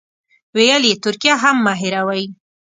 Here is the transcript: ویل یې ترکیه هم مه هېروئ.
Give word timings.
ویل 0.55 0.83
یې 0.89 0.95
ترکیه 1.03 1.35
هم 1.43 1.55
مه 1.65 1.73
هېروئ. 1.81 2.23